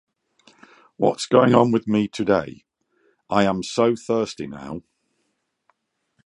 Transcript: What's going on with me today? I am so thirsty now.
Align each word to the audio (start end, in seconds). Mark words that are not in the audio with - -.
What's 0.97 1.27
going 1.27 1.53
on 1.53 1.69
with 1.71 1.87
me 1.87 2.07
today? 2.07 2.63
I 3.29 3.43
am 3.43 3.61
so 3.61 3.95
thirsty 3.95 4.47
now. 4.47 4.81